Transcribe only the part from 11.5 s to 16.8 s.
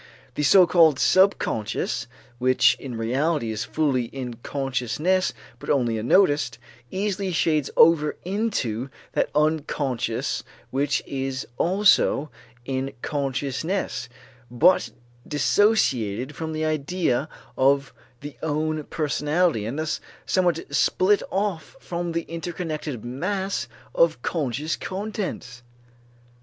also in consciousness but dissociated from the